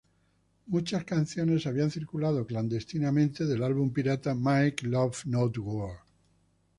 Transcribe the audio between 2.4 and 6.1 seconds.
clandestinamente del álbum pirata "Mike Love Not War".